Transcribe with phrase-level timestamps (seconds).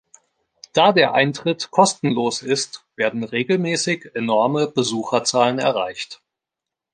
[0.73, 6.23] Da der Eintritt kostenlos ist, werden regelmäßig enorme Besucherzahlen erreicht.